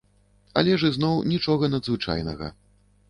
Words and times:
Але 0.61 0.73
ж 0.83 0.89
ізноў, 0.93 1.21
нічога 1.33 1.69
надзвычайнага. 1.75 2.53